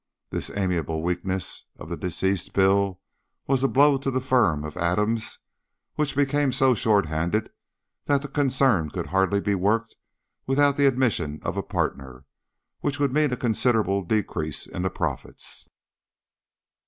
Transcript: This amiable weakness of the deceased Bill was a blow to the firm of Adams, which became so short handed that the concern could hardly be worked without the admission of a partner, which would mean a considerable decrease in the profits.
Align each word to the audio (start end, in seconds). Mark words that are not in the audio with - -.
This 0.31 0.49
amiable 0.57 1.03
weakness 1.03 1.65
of 1.77 1.87
the 1.87 1.95
deceased 1.95 2.53
Bill 2.53 2.99
was 3.45 3.61
a 3.63 3.67
blow 3.67 3.99
to 3.99 4.09
the 4.09 4.19
firm 4.19 4.63
of 4.63 4.75
Adams, 4.75 5.37
which 5.93 6.15
became 6.15 6.51
so 6.51 6.73
short 6.73 7.05
handed 7.05 7.51
that 8.05 8.23
the 8.23 8.27
concern 8.27 8.89
could 8.89 9.05
hardly 9.05 9.39
be 9.39 9.53
worked 9.53 9.95
without 10.47 10.75
the 10.75 10.87
admission 10.87 11.39
of 11.43 11.55
a 11.55 11.61
partner, 11.61 12.25
which 12.79 12.97
would 12.99 13.13
mean 13.13 13.31
a 13.31 13.37
considerable 13.37 14.01
decrease 14.01 14.65
in 14.65 14.81
the 14.81 14.89
profits. 14.89 15.69